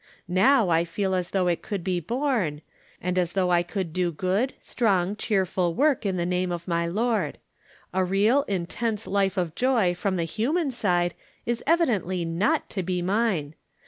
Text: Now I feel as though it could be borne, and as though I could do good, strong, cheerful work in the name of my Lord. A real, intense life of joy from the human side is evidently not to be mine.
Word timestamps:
Now 0.27 0.69
I 0.69 0.83
feel 0.83 1.13
as 1.13 1.29
though 1.29 1.47
it 1.47 1.61
could 1.61 1.83
be 1.83 1.99
borne, 1.99 2.63
and 2.99 3.19
as 3.19 3.33
though 3.33 3.51
I 3.51 3.61
could 3.61 3.93
do 3.93 4.11
good, 4.11 4.55
strong, 4.59 5.15
cheerful 5.15 5.75
work 5.75 6.07
in 6.07 6.17
the 6.17 6.25
name 6.25 6.51
of 6.51 6.67
my 6.67 6.87
Lord. 6.87 7.37
A 7.93 8.03
real, 8.03 8.41
intense 8.47 9.05
life 9.05 9.37
of 9.37 9.53
joy 9.53 9.93
from 9.93 10.15
the 10.15 10.23
human 10.23 10.71
side 10.71 11.13
is 11.45 11.61
evidently 11.67 12.25
not 12.25 12.67
to 12.71 12.81
be 12.81 13.03
mine. 13.03 13.53